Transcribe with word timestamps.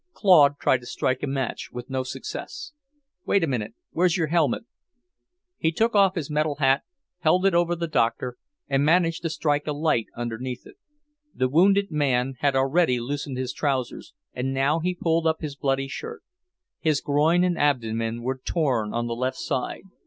Claude 0.13 0.57
tried 0.57 0.79
to 0.79 0.87
strike 0.87 1.21
a 1.21 1.27
match, 1.27 1.69
with 1.71 1.87
no 1.87 2.01
success. 2.01 2.71
"Wait 3.23 3.43
a 3.43 3.47
minute, 3.47 3.75
where's 3.91 4.17
your 4.17 4.29
helmet?" 4.33 4.63
He 5.59 5.71
took 5.71 5.93
off 5.93 6.15
his 6.15 6.27
metal 6.27 6.55
hat, 6.55 6.81
held 7.19 7.45
it 7.45 7.53
over 7.53 7.75
the 7.75 7.87
doctor, 7.87 8.35
and 8.67 8.83
managed 8.83 9.21
to 9.21 9.29
strike 9.29 9.67
a 9.67 9.73
light 9.73 10.07
underneath 10.17 10.65
it. 10.65 10.77
The 11.35 11.49
wounded 11.49 11.91
man 11.91 12.33
had 12.39 12.55
already 12.55 12.99
loosened 12.99 13.37
his 13.37 13.53
trousers, 13.53 14.15
and 14.33 14.55
now 14.55 14.79
he 14.79 14.95
pulled 14.95 15.27
up 15.27 15.41
his 15.41 15.55
bloody 15.55 15.87
shirt. 15.87 16.23
His 16.79 16.99
groin 16.99 17.43
and 17.43 17.55
abdomen 17.55 18.23
were 18.23 18.41
torn 18.43 18.95
on 18.95 19.05
the 19.05 19.13
left 19.15 19.37
side. 19.37 19.83